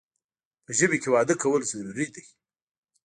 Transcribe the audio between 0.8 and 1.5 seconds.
کې واده